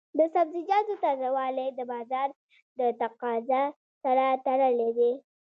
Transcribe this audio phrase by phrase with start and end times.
[0.17, 2.27] د سبزیجاتو تازه والی د بازار
[2.79, 3.63] د تقاضا
[4.03, 5.11] سره تړلی دی.